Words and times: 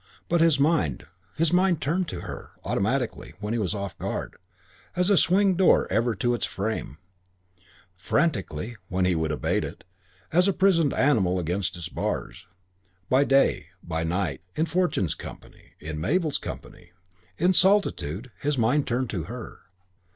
But 0.27 0.41
his 0.41 0.59
mind 0.59 1.03
his 1.37 1.53
mind 1.53 1.79
turned 1.79 2.07
to 2.07 2.21
her; 2.21 2.53
automatically, 2.63 3.35
when 3.39 3.53
he 3.53 3.59
was 3.59 3.75
off 3.75 3.91
his 3.91 3.99
guard, 4.01 4.35
as 4.95 5.11
a 5.11 5.15
swing 5.15 5.53
door 5.53 5.87
ever 5.91 6.15
to 6.15 6.33
its 6.33 6.43
frame; 6.47 6.97
frantically, 7.95 8.77
when 8.87 9.05
he 9.05 9.13
would 9.13 9.31
abate 9.31 9.63
it, 9.63 9.83
as 10.31 10.47
a 10.47 10.53
prisoned 10.53 10.91
animal 10.91 11.37
against 11.39 11.77
its 11.77 11.87
bars. 11.87 12.47
By 13.11 13.25
day, 13.25 13.67
by 13.83 14.03
night, 14.03 14.41
in 14.55 14.65
Fortune's 14.65 15.13
company, 15.13 15.73
in 15.79 16.01
Mabel's 16.01 16.39
company, 16.39 16.93
in 17.37 17.53
solitude, 17.53 18.31
his 18.39 18.57
mind 18.57 18.87
turned 18.87 19.11
to 19.11 19.25
her. 19.25 19.59